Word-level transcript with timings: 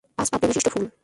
পাঁচ 0.17 0.27
পাপড়ি 0.31 0.47
বিশিষ্ট 0.49 0.67
ফুল। 0.73 0.85